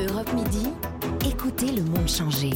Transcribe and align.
Europe 0.00 0.32
Midi, 0.32 0.68
écoutez 1.28 1.72
le 1.72 1.82
monde 1.82 2.08
changer. 2.08 2.52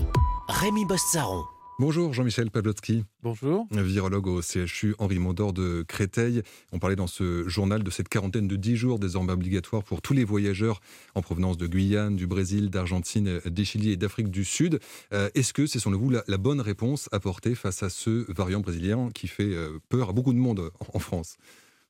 Rémi 0.46 0.85
Bossaron. 0.85 1.42
Bonjour 1.80 2.12
Jean-Michel 2.12 2.53
Pavlotsky. 2.53 3.04
Bonjour. 3.25 3.67
Virologue 3.72 4.29
au 4.29 4.42
CHU 4.42 4.95
Henri 5.00 5.18
Mondor 5.18 5.52
de 5.52 5.84
Créteil. 5.89 6.42
On 6.70 6.78
parlait 6.78 6.94
dans 6.94 7.08
ce 7.08 7.49
journal 7.49 7.83
de 7.83 7.91
cette 7.91 8.09
quarantaine 8.09 8.46
de 8.46 8.55
10 8.55 8.77
jours 8.77 9.00
désormais 9.00 9.32
obligatoire 9.32 9.82
pour 9.82 10.02
tous 10.02 10.12
les 10.12 10.23
voyageurs 10.23 10.80
en 11.16 11.23
provenance 11.23 11.57
de 11.57 11.66
Guyane, 11.66 12.14
du 12.14 12.29
Brésil, 12.29 12.70
d'Argentine, 12.70 13.41
des 13.45 13.64
Chili 13.64 13.90
et 13.90 13.96
d'Afrique 13.96 14.30
du 14.30 14.45
Sud. 14.45 14.79
Euh, 15.12 15.29
est-ce 15.34 15.52
que 15.52 15.66
c'est 15.66 15.80
selon 15.80 15.98
vous 15.98 16.11
la, 16.11 16.38
bonne 16.38 16.61
réponse 16.61 17.09
apportée 17.11 17.56
face 17.56 17.82
à 17.82 17.90
ce 17.90 18.30
variant 18.32 18.61
brésilien 18.61 19.09
qui 19.12 19.27
fait 19.27 19.52
euh, 19.52 19.80
peur 19.88 20.11
à 20.11 20.12
beaucoup 20.12 20.32
de 20.32 20.38
monde 20.38 20.70
en 20.95 21.00
France? 21.00 21.38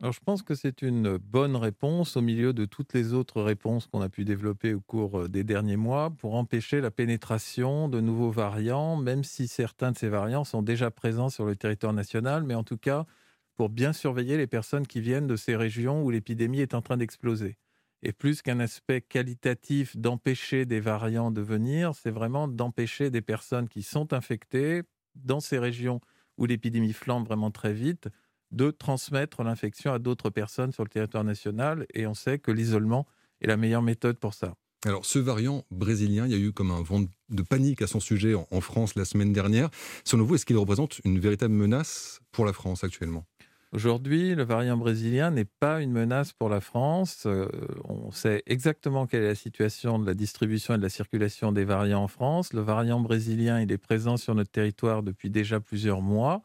Alors, 0.02 0.12
je 0.12 0.18
pense 0.18 0.42
que 0.42 0.56
c'est 0.56 0.82
une 0.82 1.16
bonne 1.16 1.54
réponse 1.54 2.16
au 2.16 2.22
milieu 2.22 2.52
de 2.52 2.64
toutes 2.64 2.92
les 2.92 3.12
autres 3.12 3.40
réponses 3.40 3.86
qu'on 3.86 4.00
a 4.00 4.08
pu 4.08 4.24
développer 4.24 4.74
au 4.74 4.80
cours 4.80 5.20
euh, 5.20 5.28
des 5.28 5.44
derniers 5.44 5.76
mois 5.76 6.10
pour 6.10 6.34
empêcher 6.34 6.80
la 6.80 6.90
pénétration 6.90 7.88
de 7.88 8.00
nouveaux 8.00 8.32
variants, 8.32 8.96
même 8.96 9.22
si 9.22 9.46
certains 9.46 9.92
de 9.92 9.96
ces 9.96 10.08
variants 10.08 10.42
sont 10.42 10.60
déjà 10.60 10.90
présents 10.90 11.28
sur 11.28 11.44
le 11.44 11.54
territoire 11.54 11.92
national, 11.92 12.42
mais 12.42 12.56
en 12.56 12.64
tout 12.64 12.78
cas 12.78 13.06
pour 13.54 13.68
bien 13.68 13.92
surveiller 13.92 14.36
les 14.36 14.48
personnes 14.48 14.88
qui 14.88 15.00
viennent 15.00 15.28
de 15.28 15.36
ces 15.36 15.54
régions 15.54 16.02
où 16.02 16.10
l'épidémie 16.10 16.62
est 16.62 16.74
en 16.74 16.82
train 16.82 16.96
d'exploser. 16.96 17.56
Et 18.02 18.12
plus 18.12 18.42
qu'un 18.42 18.58
aspect 18.58 19.02
qualitatif 19.02 19.96
d'empêcher 19.96 20.66
des 20.66 20.80
variants 20.80 21.30
de 21.30 21.42
venir, 21.42 21.94
c'est 21.94 22.10
vraiment 22.10 22.48
d'empêcher 22.48 23.10
des 23.10 23.20
personnes 23.20 23.68
qui 23.68 23.84
sont 23.84 24.12
infectées 24.12 24.82
dans 25.14 25.38
ces 25.38 25.60
régions 25.60 26.00
où 26.38 26.46
l'épidémie 26.46 26.92
flambe 26.92 27.24
vraiment 27.24 27.52
très 27.52 27.72
vite 27.72 28.08
de 28.52 28.70
transmettre 28.70 29.42
l'infection 29.42 29.92
à 29.92 29.98
d'autres 29.98 30.30
personnes 30.30 30.72
sur 30.72 30.84
le 30.84 30.88
territoire 30.88 31.24
national. 31.24 31.86
Et 31.94 32.06
on 32.06 32.14
sait 32.14 32.38
que 32.38 32.50
l'isolement 32.50 33.06
est 33.40 33.46
la 33.46 33.56
meilleure 33.56 33.82
méthode 33.82 34.18
pour 34.18 34.34
ça. 34.34 34.54
Alors, 34.84 35.04
ce 35.04 35.18
variant 35.18 35.64
brésilien, 35.70 36.26
il 36.26 36.32
y 36.32 36.34
a 36.34 36.38
eu 36.38 36.52
comme 36.52 36.72
un 36.72 36.82
vent 36.82 37.04
de 37.30 37.42
panique 37.42 37.82
à 37.82 37.86
son 37.86 38.00
sujet 38.00 38.34
en 38.34 38.60
France 38.60 38.96
la 38.96 39.04
semaine 39.04 39.32
dernière. 39.32 39.70
Selon 40.04 40.24
vous, 40.24 40.34
est-ce 40.34 40.44
qu'il 40.44 40.56
représente 40.56 41.00
une 41.04 41.20
véritable 41.20 41.54
menace 41.54 42.20
pour 42.32 42.44
la 42.44 42.52
France 42.52 42.82
actuellement? 42.82 43.24
Aujourd'hui, 43.72 44.34
le 44.34 44.42
variant 44.42 44.76
brésilien 44.76 45.30
n'est 45.30 45.46
pas 45.46 45.80
une 45.80 45.92
menace 45.92 46.34
pour 46.34 46.50
la 46.50 46.60
France. 46.60 47.22
Euh, 47.24 47.48
on 47.84 48.10
sait 48.10 48.42
exactement 48.46 49.06
quelle 49.06 49.22
est 49.22 49.28
la 49.28 49.34
situation 49.34 49.98
de 49.98 50.06
la 50.06 50.12
distribution 50.12 50.74
et 50.74 50.76
de 50.76 50.82
la 50.82 50.90
circulation 50.90 51.52
des 51.52 51.64
variants 51.64 52.02
en 52.02 52.08
France. 52.08 52.52
Le 52.52 52.60
variant 52.60 53.00
brésilien, 53.00 53.60
il 53.60 53.72
est 53.72 53.78
présent 53.78 54.18
sur 54.18 54.34
notre 54.34 54.50
territoire 54.50 55.02
depuis 55.02 55.30
déjà 55.30 55.58
plusieurs 55.58 56.02
mois. 56.02 56.42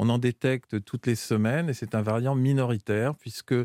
On 0.00 0.08
en 0.10 0.18
détecte 0.18 0.84
toutes 0.84 1.08
les 1.08 1.16
semaines 1.16 1.68
et 1.68 1.74
c'est 1.74 1.96
un 1.96 2.02
variant 2.02 2.36
minoritaire 2.36 3.16
puisque 3.16 3.56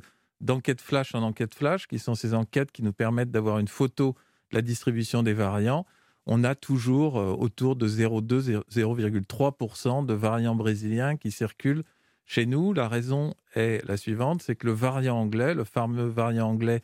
d'enquête 0.41 0.81
flash 0.81 1.13
en 1.13 1.21
enquête 1.21 1.53
flash, 1.53 1.85
qui 1.87 1.99
sont 1.99 2.15
ces 2.15 2.33
enquêtes 2.33 2.71
qui 2.71 2.81
nous 2.81 2.91
permettent 2.91 3.29
d'avoir 3.29 3.59
une 3.59 3.67
photo 3.67 4.15
de 4.51 4.55
la 4.55 4.63
distribution 4.63 5.21
des 5.21 5.33
variants, 5.33 5.85
on 6.25 6.43
a 6.43 6.55
toujours 6.55 7.19
euh, 7.19 7.33
autour 7.33 7.75
de 7.75 7.87
0,2-0,3% 7.87 10.07
de 10.07 10.13
variants 10.13 10.55
brésiliens 10.55 11.17
qui 11.17 11.29
circulent 11.29 11.83
chez 12.25 12.47
nous. 12.47 12.73
La 12.73 12.87
raison 12.87 13.35
est 13.55 13.87
la 13.87 13.97
suivante, 13.97 14.41
c'est 14.41 14.55
que 14.55 14.65
le 14.65 14.73
variant 14.73 15.19
anglais, 15.19 15.53
le 15.53 15.65
fameux 15.65 16.07
variant 16.07 16.49
anglais 16.49 16.81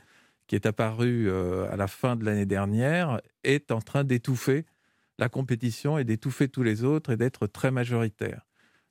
qui 0.47 0.53
est 0.55 0.67
apparu 0.67 1.27
euh, 1.27 1.67
à 1.71 1.75
la 1.75 1.87
fin 1.87 2.15
de 2.15 2.23
l'année 2.23 2.45
dernière, 2.45 3.19
est 3.43 3.71
en 3.71 3.81
train 3.81 4.03
d'étouffer 4.03 4.67
la 5.17 5.27
compétition 5.29 5.97
et 5.97 6.03
d'étouffer 6.03 6.49
tous 6.49 6.61
les 6.63 6.83
autres 6.83 7.11
et 7.11 7.17
d'être 7.17 7.47
très 7.47 7.71
majoritaire. 7.71 8.45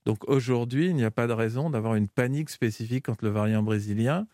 Donc 0.09 0.27
aujourd'hui, 0.27 0.87
il 0.87 0.95
n'y 0.95 1.05
a 1.05 1.11
pas 1.11 1.27
de 1.27 1.35
raison 1.35 1.69
d'avoir 1.69 1.95
une 1.95 2.09
panique 2.09 2.49
spécifique 2.49 3.05
contre 3.05 3.27
le 3.27 3.31
variant 3.31 3.63
brésilien. 3.63 4.27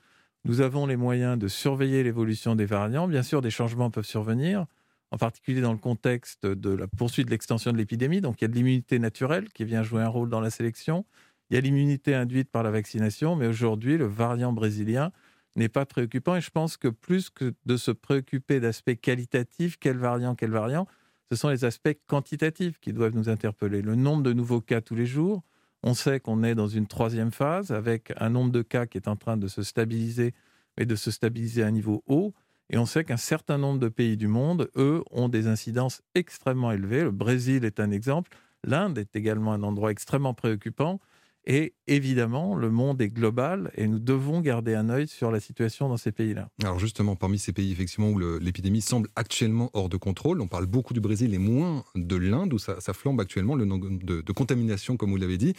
Nous 0.44 0.60
avons 0.60 0.86
les 0.86 0.94
moyens 0.94 1.36
de 1.36 1.48
surveiller 1.48 2.04
l'évolution 2.04 2.54
des 2.54 2.64
variants. 2.64 3.08
Bien 3.08 3.24
sûr, 3.24 3.42
des 3.42 3.50
changements 3.50 3.90
peuvent 3.90 4.06
survenir, 4.06 4.66
en 5.10 5.16
particulier 5.16 5.60
dans 5.60 5.72
le 5.72 5.78
contexte 5.78 6.46
de 6.46 6.70
la 6.70 6.86
poursuite 6.86 7.26
de 7.26 7.32
l'extension 7.32 7.72
de 7.72 7.76
l'épidémie. 7.76 8.20
Donc 8.20 8.40
il 8.40 8.42
y 8.42 8.46
a 8.46 8.48
de 8.48 8.54
l'immunité 8.54 9.00
naturelle 9.00 9.48
qui 9.48 9.64
vient 9.64 9.82
jouer 9.82 10.02
un 10.02 10.08
rôle 10.08 10.30
dans 10.30 10.38
la 10.38 10.50
sélection. 10.50 11.04
Il 11.50 11.54
y 11.54 11.56
a 11.56 11.60
l'immunité 11.60 12.14
induite 12.14 12.52
par 12.52 12.62
la 12.62 12.70
vaccination, 12.70 13.34
mais 13.34 13.48
aujourd'hui, 13.48 13.98
le 13.98 14.06
variant 14.06 14.52
brésilien 14.52 15.10
n'est 15.56 15.68
pas 15.68 15.86
préoccupant. 15.86 16.36
Et 16.36 16.40
je 16.40 16.50
pense 16.50 16.76
que 16.76 16.86
plus 16.86 17.30
que 17.30 17.52
de 17.66 17.76
se 17.76 17.90
préoccuper 17.90 18.60
d'aspects 18.60 18.94
qualitatifs, 18.94 19.76
quel 19.80 19.96
variant, 19.96 20.36
quel 20.36 20.52
variant, 20.52 20.86
ce 21.32 21.36
sont 21.36 21.48
les 21.48 21.64
aspects 21.64 21.98
quantitatifs 22.06 22.78
qui 22.78 22.92
doivent 22.92 23.16
nous 23.16 23.28
interpeller. 23.28 23.82
Le 23.82 23.96
nombre 23.96 24.22
de 24.22 24.32
nouveaux 24.32 24.60
cas 24.60 24.80
tous 24.80 24.94
les 24.94 25.06
jours, 25.06 25.42
on 25.84 25.92
sait 25.92 26.18
qu'on 26.18 26.42
est 26.42 26.54
dans 26.54 26.66
une 26.66 26.86
troisième 26.86 27.30
phase 27.30 27.70
avec 27.70 28.12
un 28.16 28.30
nombre 28.30 28.50
de 28.50 28.62
cas 28.62 28.86
qui 28.86 28.96
est 28.96 29.06
en 29.06 29.16
train 29.16 29.36
de 29.36 29.48
se 29.48 29.62
stabiliser, 29.62 30.32
mais 30.78 30.86
de 30.86 30.96
se 30.96 31.10
stabiliser 31.10 31.62
à 31.62 31.66
un 31.66 31.72
niveau 31.72 32.02
haut. 32.06 32.32
Et 32.70 32.78
on 32.78 32.86
sait 32.86 33.04
qu'un 33.04 33.18
certain 33.18 33.58
nombre 33.58 33.78
de 33.78 33.90
pays 33.90 34.16
du 34.16 34.26
monde, 34.26 34.70
eux, 34.76 35.04
ont 35.10 35.28
des 35.28 35.46
incidences 35.46 36.00
extrêmement 36.14 36.72
élevées. 36.72 37.02
Le 37.02 37.10
Brésil 37.10 37.66
est 37.66 37.80
un 37.80 37.90
exemple. 37.90 38.30
L'Inde 38.64 38.96
est 38.96 39.14
également 39.14 39.52
un 39.52 39.62
endroit 39.62 39.90
extrêmement 39.90 40.32
préoccupant. 40.32 41.00
Et 41.46 41.74
évidemment, 41.86 42.54
le 42.54 42.70
monde 42.70 43.02
est 43.02 43.10
global 43.10 43.70
et 43.76 43.86
nous 43.86 43.98
devons 43.98 44.40
garder 44.40 44.74
un 44.74 44.88
œil 44.88 45.06
sur 45.06 45.30
la 45.30 45.40
situation 45.40 45.88
dans 45.88 45.98
ces 45.98 46.10
pays-là. 46.10 46.48
Alors 46.62 46.78
justement, 46.78 47.16
parmi 47.16 47.38
ces 47.38 47.52
pays 47.52 47.70
effectivement 47.70 48.08
où 48.08 48.18
l'épidémie 48.38 48.80
semble 48.80 49.08
actuellement 49.14 49.70
hors 49.74 49.90
de 49.90 49.98
contrôle, 49.98 50.40
on 50.40 50.48
parle 50.48 50.66
beaucoup 50.66 50.94
du 50.94 51.00
Brésil 51.00 51.34
et 51.34 51.38
moins 51.38 51.84
de 51.94 52.16
l'Inde 52.16 52.54
où 52.54 52.58
ça, 52.58 52.78
flambe 52.94 53.20
actuellement 53.20 53.56
le 53.56 53.66
nombre 53.66 53.88
de, 53.90 54.32
contaminations, 54.32 54.96
comme 54.96 55.10
vous 55.10 55.16
l'avez 55.16 55.38
dit. 55.38 55.54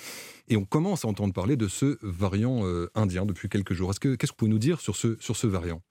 Et 0.48 0.58
on 0.58 0.66
commence 0.66 1.06
à 1.06 1.08
entendre 1.08 1.34
parler 1.34 1.56
de 1.56 1.68
ce 1.68 1.98
variant 2.02 2.66
euh, 2.66 2.90
indien 2.96 3.26
depuis 3.26 3.48
quelques 3.48 3.74
jours. 3.74 3.90
Qu'est-ce 3.90 4.00
que, 4.00 4.16
que 4.16 4.28
vous 4.28 4.34
pouvez 4.34 4.52
nous 4.52 4.60
dire 4.60 4.82
sur 4.82 4.96
ce, 4.96 5.18
sur 5.20 5.38
ce 5.38 5.48
variant? 5.48 5.82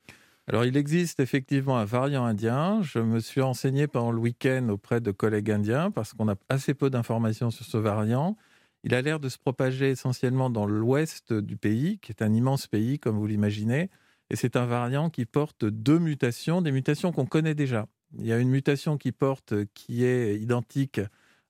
Alors, 0.47 0.66
il 0.66 0.76
existe 0.76 1.21
effectivement 1.21 1.78
un 1.78 1.87
variant 1.87 2.25
indien. 2.25 2.82
Je 2.82 2.99
me 2.99 3.21
suis 3.21 3.41
renseigné 3.41 3.87
pendant 3.87 4.12
le 4.12 4.19
week-end 4.19 4.69
auprès 4.69 5.00
de 5.00 5.11
collègues 5.11 5.50
indiens 5.50 5.91
parce 5.91 6.12
qu'on 6.12 6.28
a 6.28 6.34
assez 6.50 6.75
peu 6.75 6.91
d'informations 6.91 7.50
sur 7.50 7.65
ce 7.65 7.78
variant. 7.78 8.37
Il 8.84 8.95
a 8.95 9.00
l'air 9.00 9.19
de 9.19 9.31
se 9.31 9.39
propager 9.39 9.91
essentiellement 9.91 10.50
dans 10.50 10.67
l'ouest 10.67 11.33
du 11.33 11.56
pays, 11.56 11.99
qui 12.00 12.12
est 12.12 12.22
un 12.22 12.34
immense 12.34 12.67
pays, 12.67 12.99
comme 12.99 13.17
vous 13.17 13.27
l'imaginez. 13.27 13.89
Et 14.28 14.37
c'est 14.37 14.56
un 14.56 14.67
variant 14.67 15.09
qui 15.09 15.25
porte 15.25 15.65
deux 15.65 15.99
mutations, 15.99 16.61
des 16.61 16.71
mutations 16.71 17.11
qu'on 17.11 17.25
connaît 17.25 17.55
déjà. 17.55 17.87
Il 18.19 18.27
y 18.27 18.33
a 18.33 18.39
une 18.39 18.50
mutation 18.50 18.99
qui 18.99 19.11
porte, 19.11 19.55
qui 19.73 20.05
est 20.05 20.39
identique 20.39 21.00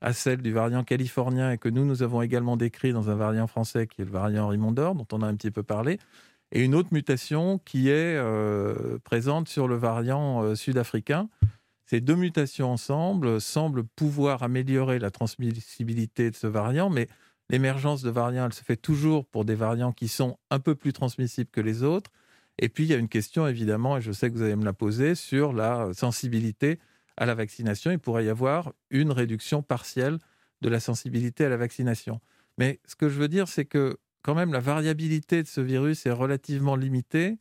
à 0.00 0.12
celle 0.12 0.42
du 0.42 0.52
variant 0.52 0.84
californien 0.84 1.50
et 1.50 1.58
que 1.58 1.68
nous, 1.68 1.84
nous 1.84 2.04
avons 2.04 2.22
également 2.22 2.56
décrit 2.56 2.92
dans 2.92 3.10
un 3.10 3.16
variant 3.16 3.48
français 3.48 3.88
qui 3.88 4.02
est 4.02 4.04
le 4.04 4.12
variant 4.12 4.46
Rimondor, 4.46 4.94
dont 4.94 5.06
on 5.10 5.20
a 5.22 5.26
un 5.26 5.34
petit 5.34 5.50
peu 5.50 5.64
parlé, 5.64 5.98
et 6.52 6.62
une 6.62 6.76
autre 6.76 6.90
mutation 6.92 7.58
qui 7.64 7.88
est 7.88 8.16
euh, 8.16 8.98
présente 9.02 9.48
sur 9.48 9.66
le 9.66 9.74
variant 9.74 10.44
euh, 10.44 10.54
sud-africain. 10.54 11.28
Ces 11.86 12.00
deux 12.00 12.16
mutations 12.16 12.72
ensemble 12.72 13.40
semblent 13.40 13.84
pouvoir 13.84 14.42
améliorer 14.42 14.98
la 14.98 15.10
transmissibilité 15.10 16.30
de 16.30 16.36
ce 16.36 16.46
variant, 16.46 16.88
mais 16.88 17.08
l'émergence 17.50 18.02
de 18.02 18.10
variants, 18.10 18.46
elle 18.46 18.54
se 18.54 18.64
fait 18.64 18.76
toujours 18.76 19.26
pour 19.26 19.44
des 19.44 19.54
variants 19.54 19.92
qui 19.92 20.08
sont 20.08 20.38
un 20.50 20.60
peu 20.60 20.74
plus 20.74 20.92
transmissibles 20.92 21.50
que 21.50 21.60
les 21.60 21.82
autres. 21.82 22.10
Et 22.58 22.68
puis, 22.68 22.84
il 22.84 22.90
y 22.90 22.94
a 22.94 22.98
une 22.98 23.08
question, 23.08 23.46
évidemment, 23.46 23.98
et 23.98 24.00
je 24.00 24.12
sais 24.12 24.30
que 24.30 24.36
vous 24.36 24.42
allez 24.42 24.56
me 24.56 24.64
la 24.64 24.72
poser, 24.72 25.14
sur 25.14 25.52
la 25.52 25.92
sensibilité 25.92 26.78
à 27.16 27.26
la 27.26 27.34
vaccination. 27.34 27.90
Il 27.90 27.98
pourrait 27.98 28.24
y 28.24 28.28
avoir 28.28 28.72
une 28.90 29.10
réduction 29.10 29.62
partielle 29.62 30.18
de 30.62 30.68
la 30.68 30.80
sensibilité 30.80 31.44
à 31.44 31.48
la 31.48 31.56
vaccination. 31.56 32.20
Mais 32.56 32.80
ce 32.86 32.94
que 32.96 33.08
je 33.08 33.18
veux 33.18 33.28
dire, 33.28 33.48
c'est 33.48 33.64
que 33.64 33.98
quand 34.22 34.34
même, 34.34 34.52
la 34.52 34.60
variabilité 34.60 35.42
de 35.42 35.48
ce 35.48 35.60
virus 35.60 36.06
est 36.06 36.10
relativement 36.10 36.76
limitée. 36.76 37.36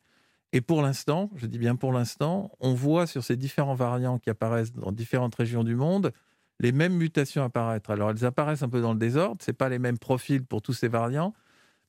Et 0.53 0.61
pour 0.61 0.83
l'instant, 0.83 1.31
je 1.35 1.47
dis 1.47 1.57
bien 1.57 1.75
pour 1.75 1.91
l'instant, 1.91 2.51
on 2.59 2.75
voit 2.75 3.07
sur 3.07 3.23
ces 3.23 3.35
différents 3.35 3.73
variants 3.73 4.19
qui 4.19 4.29
apparaissent 4.29 4.71
dans 4.71 4.91
différentes 4.91 5.33
régions 5.33 5.63
du 5.63 5.75
monde 5.75 6.13
les 6.59 6.71
mêmes 6.71 6.93
mutations 6.93 7.43
apparaître. 7.43 7.89
Alors 7.89 8.11
elles 8.11 8.23
apparaissent 8.23 8.61
un 8.61 8.69
peu 8.69 8.79
dans 8.79 8.93
le 8.93 8.99
désordre, 8.99 9.41
ce 9.43 9.51
pas 9.51 9.67
les 9.67 9.79
mêmes 9.79 9.97
profils 9.97 10.45
pour 10.45 10.61
tous 10.61 10.73
ces 10.73 10.87
variants, 10.87 11.33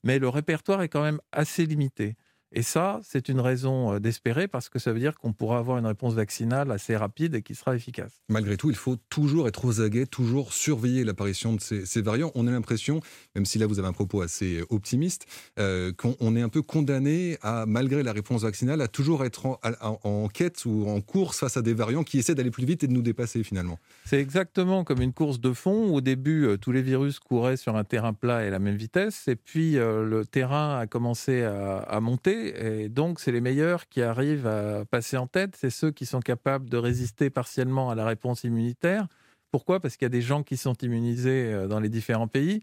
mais 0.02 0.18
le 0.18 0.30
répertoire 0.30 0.80
est 0.80 0.88
quand 0.88 1.02
même 1.02 1.20
assez 1.30 1.66
limité. 1.66 2.16
Et 2.56 2.62
ça, 2.62 3.00
c'est 3.02 3.28
une 3.28 3.40
raison 3.40 3.94
euh, 3.94 3.98
d'espérer 3.98 4.46
parce 4.46 4.68
que 4.68 4.78
ça 4.78 4.92
veut 4.92 5.00
dire 5.00 5.18
qu'on 5.18 5.32
pourra 5.32 5.58
avoir 5.58 5.76
une 5.76 5.86
réponse 5.86 6.14
vaccinale 6.14 6.70
assez 6.70 6.96
rapide 6.96 7.34
et 7.34 7.42
qui 7.42 7.56
sera 7.56 7.74
efficace. 7.74 8.12
Malgré 8.28 8.56
tout, 8.56 8.70
il 8.70 8.76
faut 8.76 8.94
toujours 9.10 9.48
être 9.48 9.64
aux 9.64 9.80
aguets, 9.80 10.06
toujours 10.06 10.52
surveiller 10.52 11.02
l'apparition 11.02 11.54
de 11.54 11.60
ces, 11.60 12.00
variants. 12.00 12.30
On 12.36 12.46
a 12.46 12.52
l'impression, 12.52 13.00
même 13.34 13.44
si 13.44 13.58
là 13.58 13.66
vous 13.66 13.80
avez 13.80 13.88
un 13.88 13.92
propos 13.92 14.22
assez 14.22 14.62
optimiste, 14.70 15.26
euh, 15.58 15.92
qu'on 15.92 16.36
est 16.36 16.42
un 16.42 16.48
peu 16.48 16.62
condamné 16.62 17.38
à, 17.42 17.66
malgré 17.66 18.04
la 18.04 18.12
réponse 18.12 18.42
vaccinale, 18.42 18.80
à 18.80 18.86
toujours 18.86 19.24
être 19.24 19.58
en, 19.80 20.28
quête 20.28 20.64
ou 20.64 20.88
en 20.88 21.00
course 21.00 21.40
face 21.40 21.56
à 21.56 21.62
des 21.62 21.74
variants 21.74 22.04
qui 22.04 22.18
essaient 22.18 22.36
d'aller 22.36 22.52
plus 22.52 22.66
vite 22.66 22.84
et 22.84 22.86
de 22.86 22.92
nous 22.92 23.02
dépasser 23.02 23.42
finalement. 23.42 23.80
C'est 24.04 24.20
exactement 24.20 24.84
comme 24.84 25.02
une 25.02 25.12
course 25.12 25.40
de 25.40 25.52
fond. 25.52 25.92
Au 25.92 26.00
début, 26.00 26.46
euh, 26.46 26.56
tous 26.56 26.70
les 26.70 26.82
virus 26.82 27.18
couraient 27.18 27.56
sur 27.56 27.74
un 27.74 27.82
terrain 27.82 28.12
plat 28.12 28.44
et 28.44 28.46
à 28.46 28.50
la 28.50 28.60
même 28.60 28.76
vitesse, 28.76 29.26
et 29.26 29.34
puis 29.34 29.72
le 29.74 30.24
terrain 30.24 30.78
a 30.78 30.86
commencé 30.86 31.42
à 31.42 32.00
monter 32.00 32.43
et 32.46 32.88
donc, 32.88 33.20
c'est 33.20 33.32
les 33.32 33.40
meilleurs 33.40 33.88
qui 33.88 34.02
arrivent 34.02 34.46
à 34.46 34.84
passer 34.84 35.16
en 35.16 35.26
tête. 35.26 35.56
C'est 35.56 35.70
ceux 35.70 35.90
qui 35.90 36.06
sont 36.06 36.20
capables 36.20 36.68
de 36.68 36.76
résister 36.76 37.30
partiellement 37.30 37.90
à 37.90 37.94
la 37.94 38.04
réponse 38.04 38.44
immunitaire. 38.44 39.08
Pourquoi? 39.50 39.80
Parce 39.80 39.96
qu'il 39.96 40.04
y 40.04 40.06
a 40.06 40.10
des 40.10 40.22
gens 40.22 40.42
qui 40.42 40.56
sont 40.56 40.74
immunisés 40.74 41.52
euh, 41.52 41.66
dans 41.68 41.80
les 41.80 41.88
différents 41.88 42.28
pays. 42.28 42.62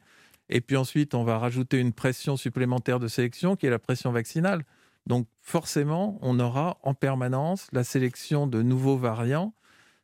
Et 0.50 0.62
puis 0.62 0.76
ensuite, 0.76 1.14
on 1.14 1.24
va 1.24 1.38
rajouter 1.38 1.80
une 1.80 1.94
pression 1.94 2.36
supplémentaire 2.38 3.00
de 3.00 3.08
sélection 3.08 3.56
qui 3.56 3.66
est 3.66 3.70
la 3.70 3.80
pression 3.80 4.12
vaccinale. 4.12 4.66
Donc 5.08 5.28
forcément, 5.42 6.20
on 6.22 6.40
aura 6.40 6.78
en 6.84 6.94
permanence 6.94 7.68
la 7.72 7.84
sélection 7.84 8.48
de 8.48 8.62
nouveaux 8.62 8.98
variants. 8.98 9.54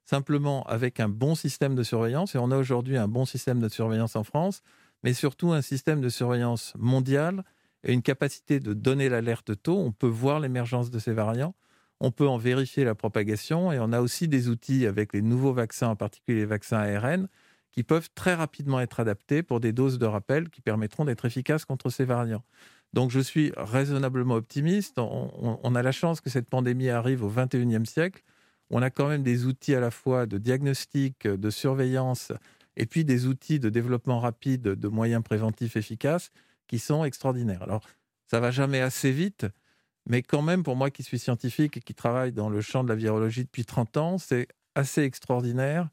simplement 0.07 0.63
avec 0.63 1.01
un 1.01 1.09
bon 1.09 1.35
système 1.35 1.75
de 1.75 1.83
surveillance, 1.83 2.33
et 2.33 2.37
on 2.37 2.49
a 2.51 2.57
aujourd'hui 2.57 2.95
un 2.95 3.09
bon 3.09 3.25
système 3.25 3.59
de 3.59 3.67
surveillance 3.67 4.15
en 4.15 4.23
France, 4.23 4.61
mais 5.03 5.13
surtout 5.13 5.51
un 5.51 5.61
système 5.61 5.99
de 5.99 6.09
surveillance 6.09 6.73
mondial 6.77 7.43
et 7.83 7.93
une 7.93 8.01
capacité 8.01 8.59
de 8.59 8.73
donner 8.73 9.09
l'alerte 9.09 9.61
tôt. 9.61 9.77
On 9.77 9.91
peut 9.91 10.07
voir 10.07 10.39
l'émergence 10.39 10.91
de 10.91 10.99
ces 10.99 11.13
variants, 11.13 11.55
on 11.99 12.11
peut 12.11 12.27
en 12.27 12.37
vérifier 12.37 12.83
la 12.83 12.95
propagation, 12.95 13.71
et 13.71 13.79
on 13.79 13.91
a 13.91 14.01
aussi 14.01 14.27
des 14.27 14.49
outils 14.49 14.85
avec 14.85 15.13
les 15.13 15.21
nouveaux 15.21 15.53
vaccins, 15.53 15.89
en 15.89 15.95
particulier 15.95 16.39
les 16.39 16.45
vaccins 16.45 16.77
ARN, 16.77 17.27
qui 17.71 17.83
peuvent 17.83 18.09
très 18.13 18.33
rapidement 18.33 18.79
être 18.79 18.99
adaptés 18.99 19.43
pour 19.43 19.59
des 19.59 19.71
doses 19.71 19.99
de 19.99 20.05
rappel 20.05 20.49
qui 20.49 20.61
permettront 20.61 21.05
d'être 21.05 21.25
efficaces 21.25 21.65
contre 21.65 21.89
ces 21.89 22.05
variants. 22.05 22.43
Donc 22.93 23.11
je 23.11 23.19
suis 23.19 23.51
raisonnablement 23.55 24.35
optimiste. 24.35 24.97
On, 24.97 25.75
a 25.75 25.83
la 25.83 25.91
chance 25.91 26.21
que 26.21 26.29
cette 26.29 26.49
pandémie 26.49 26.89
arrive 26.89 27.23
au 27.23 27.29
21e 27.29 27.85
siècle. 27.85 28.23
On 28.69 28.81
a 28.81 28.89
quand 28.89 29.07
même 29.07 29.23
des 29.23 29.45
outils 29.45 29.75
à 29.75 29.79
la 29.79 29.91
fois 29.91 30.25
de 30.25 30.37
diagnostic, 30.37 31.27
de 31.27 31.49
surveillance, 31.49 32.31
et 32.77 32.85
puis 32.85 33.05
des 33.05 33.27
outils 33.27 33.59
de 33.59 33.69
développement 33.69 34.19
rapide 34.19 34.61
de 34.61 34.87
moyens 34.87 35.23
préventifs 35.23 35.75
efficaces 35.75 36.31
qui 36.67 36.79
sont 36.79 37.03
extraordinaires. 37.03 37.63
Alors, 37.63 37.81
ça 38.27 38.39
va 38.39 38.51
jamais 38.51 38.81
assez 38.81 39.11
vite, 39.11 39.45
mais 40.05 40.21
quand 40.21 40.41
même, 40.41 40.63
pour 40.63 40.75
moi 40.75 40.89
qui 40.89 41.03
suis 41.03 41.19
scientifique 41.19 41.77
et 41.77 41.81
qui 41.81 41.93
travaille 41.93 42.31
dans 42.31 42.49
le 42.49 42.61
champ 42.61 42.83
de 42.83 42.89
la 42.89 42.95
virologie 42.95 43.43
depuis 43.43 43.65
30 43.65 43.97
ans, 43.97 44.17
c'est 44.17 44.47
assez 44.75 45.01
extraordinaire 45.01 45.89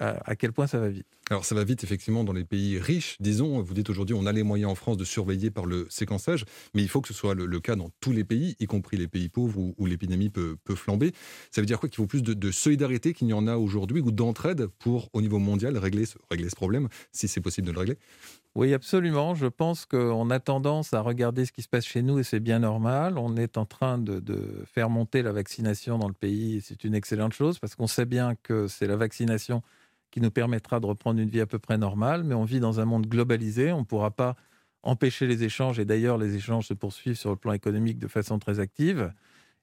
à, 0.00 0.36
quel 0.36 0.52
point 0.52 0.66
ça 0.66 0.78
va 0.78 0.88
vite. 0.88 1.06
Alors 1.30 1.44
ça 1.44 1.54
va 1.54 1.64
vite 1.64 1.84
effectivement 1.84 2.24
dans 2.24 2.32
les 2.32 2.44
pays 2.44 2.78
riches, 2.78 3.16
disons. 3.20 3.62
Vous 3.62 3.74
dites 3.74 3.88
aujourd'hui 3.90 4.14
on 4.14 4.26
a 4.26 4.32
les 4.32 4.42
moyens 4.42 4.72
en 4.72 4.74
France 4.74 4.96
de 4.96 5.04
surveiller 5.04 5.50
par 5.50 5.66
le 5.66 5.86
séquençage, 5.88 6.44
mais 6.74 6.82
il 6.82 6.88
faut 6.88 7.00
que 7.00 7.08
ce 7.08 7.14
soit 7.14 7.34
le, 7.34 7.60
cas 7.60 7.76
dans 7.76 7.90
tous 8.00 8.12
les 8.12 8.24
pays, 8.24 8.56
y 8.58 8.66
compris 8.66 8.96
les 8.96 9.08
pays 9.08 9.28
pauvres 9.28 9.58
où, 9.76 9.86
l'épidémie 9.86 10.30
peut, 10.30 10.56
flamber. 10.74 11.12
Ça 11.50 11.60
veut 11.60 11.66
dire 11.66 11.78
quoi? 11.78 11.88
Qu'il 11.88 11.96
faut 11.96 12.06
plus 12.06 12.22
de, 12.22 12.50
solidarité 12.50 13.14
qu'il 13.14 13.26
n'y 13.26 13.32
en 13.32 13.46
a 13.46 13.56
aujourd'hui 13.56 14.00
ou 14.00 14.10
d'entraide 14.10 14.66
pour 14.78 15.08
au 15.12 15.22
niveau 15.22 15.38
mondial 15.38 15.78
régler 15.78 16.06
ce, 16.06 16.18
régler 16.30 16.50
ce 16.50 16.56
problème, 16.56 16.88
si 17.12 17.28
c'est 17.28 17.40
possible 17.40 17.66
de 17.66 17.72
le 17.72 17.78
régler? 17.78 17.98
Oui, 18.54 18.72
absolument. 18.72 19.34
Je 19.34 19.46
pense 19.46 19.84
qu'on 19.84 20.30
a 20.30 20.38
tendance 20.38 20.94
à 20.94 21.00
regarder 21.00 21.44
ce 21.44 21.50
qui 21.50 21.62
se 21.62 21.68
passe 21.68 21.84
chez 21.84 22.02
nous 22.02 22.20
et 22.20 22.22
c'est 22.22 22.38
bien 22.38 22.60
normal. 22.60 23.18
On 23.18 23.36
est 23.36 23.58
en 23.58 23.66
train 23.66 23.98
de, 23.98 24.20
de 24.20 24.62
faire 24.64 24.90
monter 24.90 25.22
la 25.22 25.32
vaccination 25.32 25.98
dans 25.98 26.06
le 26.06 26.14
pays 26.14 26.56
et 26.56 26.60
c'est 26.60 26.84
une 26.84 26.94
excellente 26.94 27.32
chose 27.32 27.58
parce 27.58 27.74
qu'on 27.74 27.88
sait 27.88 28.04
bien 28.04 28.36
que 28.44 28.68
c'est 28.68 28.86
la 28.86 28.94
vaccination 28.94 29.62
qui 30.14 30.20
nous 30.20 30.30
permettra 30.30 30.78
de 30.78 30.86
reprendre 30.86 31.18
une 31.18 31.28
vie 31.28 31.40
à 31.40 31.46
peu 31.46 31.58
près 31.58 31.76
normale, 31.76 32.22
mais 32.22 32.36
on 32.36 32.44
vit 32.44 32.60
dans 32.60 32.78
un 32.78 32.84
monde 32.84 33.08
globalisé, 33.08 33.72
on 33.72 33.80
ne 33.80 33.84
pourra 33.84 34.12
pas 34.12 34.36
empêcher 34.84 35.26
les 35.26 35.42
échanges, 35.42 35.80
et 35.80 35.84
d'ailleurs 35.84 36.18
les 36.18 36.36
échanges 36.36 36.68
se 36.68 36.74
poursuivent 36.74 37.16
sur 37.16 37.30
le 37.30 37.36
plan 37.36 37.52
économique 37.52 37.98
de 37.98 38.06
façon 38.06 38.38
très 38.38 38.60
active. 38.60 39.12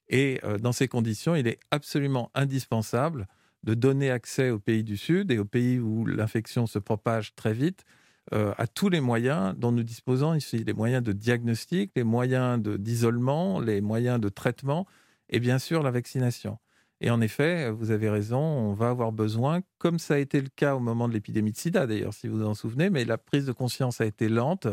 Et 0.10 0.42
euh, 0.44 0.58
dans 0.58 0.74
ces 0.74 0.90
conditions, 0.90 1.36
il 1.36 1.48
est 1.48 1.58
absolument 1.72 2.32
indispensable 2.36 3.30
de 3.64 3.74
donner 3.76 4.12
accès 4.12 4.50
aux 4.50 4.60
pays 4.60 4.84
du 4.84 4.98
Sud 4.98 5.32
et 5.32 5.40
aux 5.40 5.46
pays 5.46 5.80
où 5.80 6.06
l'infection 6.06 6.68
se 6.68 6.80
propage 6.80 7.34
très 7.36 7.54
vite 7.54 7.86
euh, 8.34 8.54
à 8.58 8.68
tous 8.68 8.90
les 8.90 9.00
moyens 9.00 9.56
dont 9.58 9.72
nous 9.72 9.84
disposons 9.84 10.34
ici, 10.34 10.66
les 10.66 10.74
moyens 10.74 11.02
de 11.02 11.14
diagnostic, 11.14 11.94
les 11.96 12.04
moyens 12.04 12.62
d'isolement, 12.62 13.62
les 13.62 13.80
moyens 13.80 14.20
de 14.20 14.28
traitement 14.28 14.86
et 15.30 15.40
bien 15.40 15.60
sûr 15.60 15.82
la 15.82 15.92
vaccination. 15.92 16.58
Et 17.02 17.10
en 17.10 17.20
effet, 17.20 17.72
vous 17.72 17.90
avez 17.90 18.10
raison, 18.10 18.40
on 18.40 18.74
va 18.74 18.90
avoir 18.90 19.12
besoin, 19.12 19.62
comme 19.80 19.98
ça 19.98 20.14
a 20.14 20.18
été 20.20 20.40
le 20.40 20.50
cas 20.56 20.76
au 20.76 20.80
moment 20.80 21.08
de 21.08 21.14
l'épidémie 21.14 21.52
de 21.52 21.58
sida 21.58 21.88
d'ailleurs, 21.88 22.14
si 22.14 22.28
vous 22.28 22.38
vous 22.38 22.46
en 22.46 22.54
souvenez, 22.54 22.92
mais 22.92 23.06
la 23.06 23.18
prise 23.18 23.48
de 23.48 23.52
conscience 23.52 24.02
a 24.02 24.06
été 24.06 24.30
lente, 24.30 24.68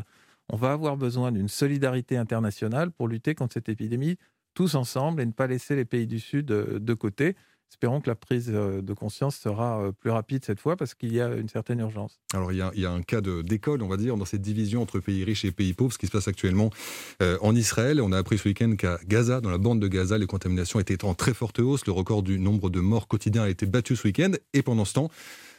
on 0.50 0.56
va 0.56 0.72
avoir 0.72 0.98
besoin 0.98 1.32
d'une 1.32 1.48
solidarité 1.48 2.18
internationale 2.18 2.90
pour 2.90 3.08
lutter 3.08 3.34
contre 3.34 3.54
cette 3.54 3.70
épidémie 3.70 4.18
tous 4.52 4.74
ensemble 4.74 5.22
et 5.22 5.26
ne 5.26 5.32
pas 5.32 5.46
laisser 5.46 5.74
les 5.74 5.86
pays 5.86 6.06
du 6.06 6.20
Sud 6.20 6.50
euh, 6.50 6.78
de 6.78 6.94
côté. 6.94 7.34
Espérons 7.70 8.00
que 8.00 8.08
la 8.08 8.14
prise 8.14 8.50
euh, 8.52 8.80
de 8.80 8.92
conscience 8.94 9.36
sera 9.36 9.80
euh, 9.80 9.92
plus 9.92 10.10
rapide 10.10 10.44
cette 10.44 10.58
fois 10.58 10.76
parce 10.76 10.94
qu'il 10.94 11.12
y 11.12 11.20
a 11.20 11.28
une 11.34 11.48
certaine 11.48 11.80
urgence. 11.80 12.18
Alors 12.32 12.50
il 12.50 12.58
y 12.58 12.86
a, 12.86 12.90
un 12.90 13.02
cas 13.02 13.20
d'école, 13.20 13.82
on 13.82 13.88
va 13.88 13.96
dire, 13.96 14.16
dans 14.16 14.24
cette 14.24 14.40
division 14.40 14.82
entre 14.82 15.00
pays 15.00 15.22
riches 15.22 15.44
et 15.44 15.52
pays 15.52 15.74
pauvres, 15.74 15.92
ce 15.92 15.98
qui 15.98 16.06
se 16.06 16.12
passe 16.12 16.28
actuellement 16.28 16.70
euh, 17.22 17.36
en 17.42 17.54
Israël. 17.54 18.00
On 18.00 18.10
a 18.12 18.18
appris 18.18 18.38
ce 18.38 18.48
week-end 18.48 18.74
qu'à 18.76 18.98
Gaza, 19.06 19.40
dans 19.40 19.50
la 19.50 19.58
bande 19.58 19.80
de 19.80 19.88
Gaza, 19.88 20.16
les 20.16 20.26
contaminations 20.26 20.80
étaient 20.80 21.04
en 21.04 21.14
très 21.14 21.34
forte 21.34 21.58
hausse. 21.58 21.86
Le 21.86 21.92
record 21.92 22.22
du 22.22 22.38
nombre 22.38 22.70
de 22.70 22.80
morts 22.80 23.06
quotidiens 23.06 23.42
a 23.42 23.48
été 23.48 23.66
battu 23.66 23.96
ce 23.96 24.08
week-end. 24.08 24.32
Et 24.54 24.62
pendant 24.62 24.84
ce 24.84 24.94
temps, 24.94 25.10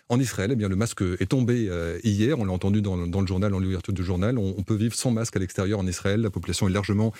en 0.10 0.20
Israël, 0.20 0.50
eh 0.52 0.56
bien, 0.56 0.68
le 0.68 0.76
masque 0.76 1.04
est 1.20 1.30
tombé 1.30 1.68
euh, 1.70 2.00
hier. 2.04 2.40
On 2.40 2.46
l'a 2.46 2.52
entendu 2.52 2.82
dans, 2.82 2.96
le 2.96 3.28
journal, 3.28 3.54
en 3.54 3.60
l'ouverture 3.60 3.94
du 3.94 4.04
journal. 4.04 4.40
On, 4.40 4.64
peut 4.64 4.74
vivre 4.74 4.96
sans 4.96 5.12
masque 5.12 5.36
à 5.36 5.40
l'extérieur 5.40 5.78
en 5.78 5.86
Israël. 5.86 6.22
La 6.22 6.32
population 6.32 6.68
est 6.68 6.72
largement 6.72 7.14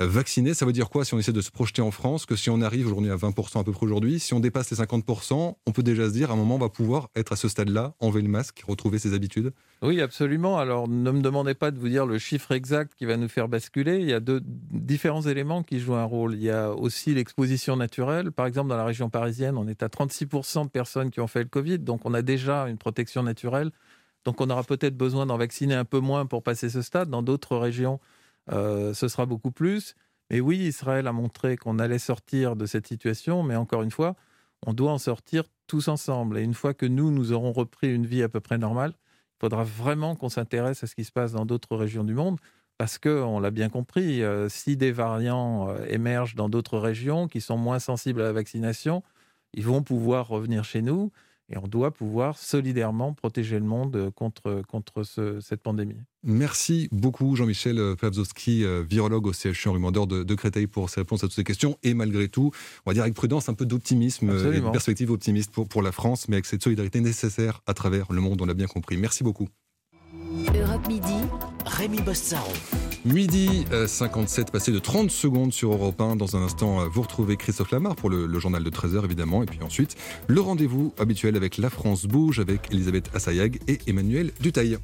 euh, 0.00 0.06
vaccinée. 0.06 0.54
Ça 0.54 0.64
veut 0.64 0.72
dire 0.72 0.88
quoi 0.88 1.04
si 1.04 1.14
on 1.14 1.18
essaie 1.18 1.32
de 1.32 1.40
se 1.40 1.50
projeter 1.50 1.82
en 1.82 1.90
France 1.90 2.24
Que 2.24 2.36
si 2.36 2.48
on 2.48 2.60
arrive 2.62 2.86
aujourd'hui 2.86 3.10
à 3.10 3.16
20% 3.16 3.60
à 3.60 3.64
peu 3.64 3.72
près 3.72 3.84
aujourd'hui, 3.84 4.20
si 4.20 4.32
on 4.32 4.38
dépasse 4.38 4.70
les 4.70 4.76
50%, 4.76 5.56
on 5.66 5.72
peut 5.72 5.82
déjà 5.82 6.06
se 6.06 6.12
dire 6.12 6.30
à 6.30 6.34
un 6.34 6.36
moment 6.36 6.54
on 6.54 6.58
va 6.58 6.68
pouvoir 6.68 7.10
être 7.16 7.32
à 7.32 7.36
ce 7.36 7.48
stade-là, 7.48 7.94
enlever 7.98 8.22
le 8.22 8.28
masque, 8.28 8.62
retrouver 8.66 9.00
ses 9.00 9.12
habitudes? 9.12 9.52
Oui, 9.82 10.00
absolument. 10.00 10.58
Alors 10.58 10.88
ne 10.88 11.10
me 11.10 11.22
demandez 11.22 11.54
pas 11.54 11.72
de 11.72 11.78
vous 11.78 11.88
dire 11.88 12.06
le 12.06 12.18
chiffre 12.18 12.52
exact 12.52 12.92
qui 12.96 13.06
va 13.06 13.16
nous 13.16 13.28
faire 13.28 13.48
basculer. 13.48 13.98
Il 13.98 14.08
y 14.08 14.12
a 14.12 14.20
deux 14.20 14.40
différents 14.44 15.22
éléments 15.22 15.64
qui 15.64 15.80
jouent 15.80 15.96
un 15.96 16.04
rôle. 16.04 16.34
Il 16.34 16.42
y 16.42 16.50
a 16.50 16.70
aussi 16.70 17.12
l'exposition 17.12 17.76
naturelle. 17.76 18.30
Par 18.30 18.46
exemple, 18.46 18.68
dans 18.68 18.76
la 18.76 18.84
région 18.84 19.10
parisienne, 19.10 19.56
on 19.58 19.66
est 19.66 19.82
à 19.82 19.88
36% 19.88 20.64
de 20.64 20.70
personnes 20.70 21.10
qui 21.10 21.18
ont 21.18 21.26
fait 21.26 21.40
le 21.42 21.48
Covid. 21.48 21.80
Donc 21.80 22.02
on 22.04 22.14
a 22.14 22.22
déjà 22.22 22.35
une 22.44 22.78
protection 22.78 23.22
naturelle. 23.22 23.70
Donc 24.24 24.40
on 24.40 24.50
aura 24.50 24.64
peut-être 24.64 24.96
besoin 24.96 25.26
d'en 25.26 25.36
vacciner 25.36 25.74
un 25.74 25.84
peu 25.84 26.00
moins 26.00 26.26
pour 26.26 26.42
passer 26.42 26.68
ce 26.68 26.82
stade. 26.82 27.08
Dans 27.08 27.22
d'autres 27.22 27.56
régions, 27.56 28.00
euh, 28.52 28.92
ce 28.94 29.08
sera 29.08 29.26
beaucoup 29.26 29.52
plus. 29.52 29.94
Mais 30.30 30.40
oui, 30.40 30.58
Israël 30.58 31.06
a 31.06 31.12
montré 31.12 31.56
qu'on 31.56 31.78
allait 31.78 31.98
sortir 32.00 32.56
de 32.56 32.66
cette 32.66 32.86
situation, 32.86 33.42
mais 33.42 33.54
encore 33.54 33.82
une 33.82 33.92
fois, 33.92 34.16
on 34.66 34.72
doit 34.72 34.90
en 34.90 34.98
sortir 34.98 35.44
tous 35.66 35.88
ensemble. 35.88 36.38
Et 36.38 36.42
une 36.42 36.54
fois 36.54 36.74
que 36.74 36.86
nous, 36.86 37.10
nous 37.10 37.32
aurons 37.32 37.52
repris 37.52 37.94
une 37.94 38.06
vie 38.06 38.22
à 38.22 38.28
peu 38.28 38.40
près 38.40 38.58
normale, 38.58 38.92
il 39.36 39.40
faudra 39.40 39.64
vraiment 39.64 40.16
qu'on 40.16 40.28
s'intéresse 40.28 40.82
à 40.82 40.86
ce 40.86 40.94
qui 40.94 41.04
se 41.04 41.12
passe 41.12 41.32
dans 41.32 41.44
d'autres 41.44 41.76
régions 41.76 42.04
du 42.04 42.14
monde, 42.14 42.38
parce 42.78 42.98
que, 42.98 43.22
on 43.22 43.38
l'a 43.40 43.50
bien 43.50 43.68
compris, 43.68 44.22
euh, 44.22 44.48
si 44.48 44.76
des 44.76 44.92
variants 44.92 45.70
euh, 45.70 45.86
émergent 45.88 46.34
dans 46.34 46.48
d'autres 46.48 46.78
régions 46.78 47.28
qui 47.28 47.40
sont 47.40 47.56
moins 47.56 47.78
sensibles 47.78 48.20
à 48.20 48.24
la 48.24 48.32
vaccination, 48.32 49.02
ils 49.54 49.64
vont 49.64 49.82
pouvoir 49.82 50.28
revenir 50.28 50.64
chez 50.64 50.82
nous. 50.82 51.12
Et 51.48 51.56
on 51.58 51.68
doit 51.68 51.92
pouvoir 51.92 52.38
solidairement 52.38 53.12
protéger 53.12 53.58
le 53.58 53.64
monde 53.64 54.10
contre, 54.14 54.62
contre 54.66 55.04
cette 55.40 55.62
pandémie. 55.62 55.96
Merci 56.24 56.88
beaucoup 56.90 57.36
Jean-Michel 57.36 57.94
Pavzowski, 58.00 58.64
euh, 58.64 58.82
virologue 58.82 59.26
au 59.28 59.32
CHU 59.32 59.78
Mandor 59.78 60.08
de, 60.08 60.24
de, 60.24 60.34
Créteil 60.34 60.66
pour 60.66 60.90
ses 60.90 61.02
réponses 61.02 61.22
à 61.22 61.28
toutes 61.28 61.36
ces 61.36 61.44
questions. 61.44 61.78
Et 61.84 61.94
malgré 61.94 62.28
tout, 62.28 62.50
on 62.84 62.90
va 62.90 62.94
dire 62.94 63.04
avec 63.04 63.14
prudence, 63.14 63.48
un 63.48 63.54
peu 63.54 63.64
d'optimisme, 63.64 64.30
une 64.30 64.72
perspective 64.72 65.12
optimiste 65.12 65.52
pour, 65.52 65.68
pour 65.68 65.82
la 65.82 65.92
France, 65.92 66.28
mais 66.28 66.36
avec 66.36 66.46
cette 66.46 66.64
solidarité 66.64 67.00
nécessaire 67.00 67.60
à 67.66 67.74
travers 67.74 68.12
le 68.12 68.20
monde, 68.20 68.42
on 68.42 68.46
l'a 68.46 68.54
bien 68.54 68.66
compris. 68.66 68.96
Merci 68.96 69.22
beaucoup. 69.22 69.48
Europe 70.54 70.88
Midi, 70.88 71.14
Rémi 71.64 72.00
Bossaron. 72.00 72.52
Midi 73.06 73.64
euh, 73.72 73.86
57, 73.86 74.50
passé 74.50 74.72
de 74.72 74.80
30 74.80 75.12
secondes 75.12 75.52
sur 75.52 75.72
Europe 75.72 76.00
1. 76.00 76.16
Dans 76.16 76.36
un 76.36 76.42
instant, 76.42 76.80
euh, 76.80 76.86
vous 76.92 77.02
retrouvez 77.02 77.36
Christophe 77.36 77.70
Lamar 77.70 77.94
pour 77.94 78.10
le, 78.10 78.38
journal 78.40 78.64
de 78.64 78.70
13h, 78.70 79.04
évidemment. 79.04 79.44
Et 79.44 79.46
puis 79.46 79.60
ensuite, 79.62 79.94
le 80.26 80.40
rendez-vous 80.40 80.92
habituel 80.98 81.36
avec 81.36 81.56
La 81.56 81.70
France 81.70 82.06
Bouge, 82.06 82.40
avec 82.40 82.72
Elisabeth 82.72 83.08
Assayag 83.14 83.60
et 83.68 83.78
Emmanuel 83.86 84.32
Dutaille. 84.40 84.78